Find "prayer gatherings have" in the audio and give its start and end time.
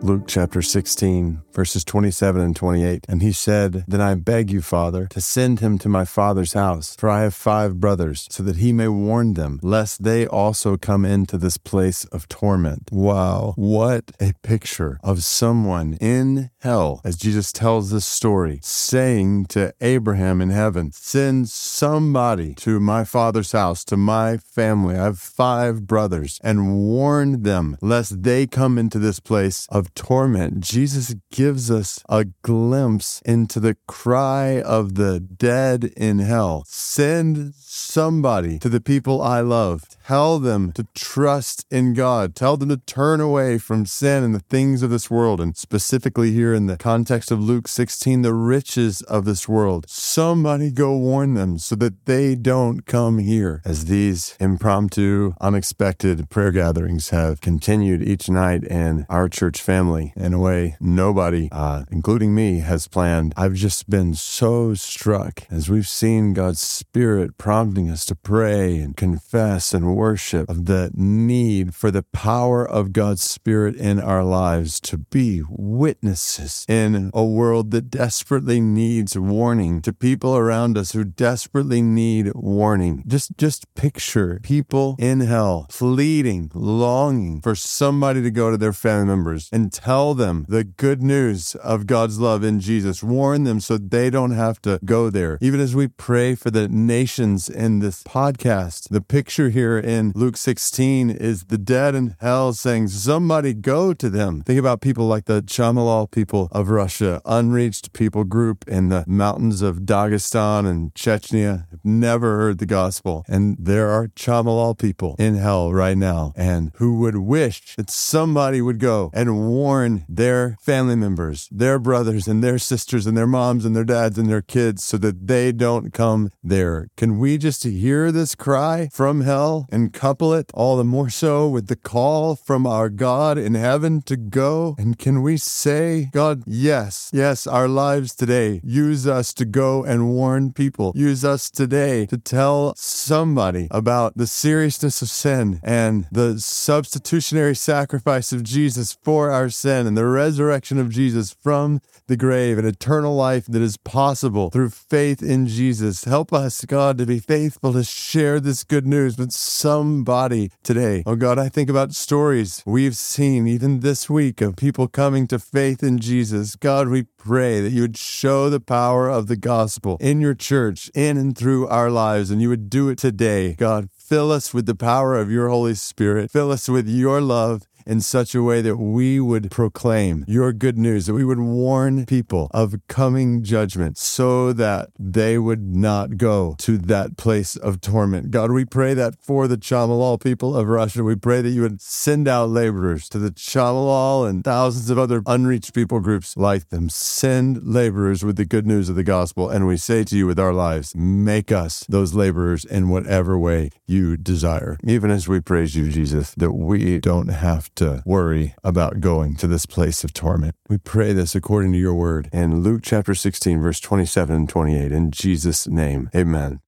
56.30-57.40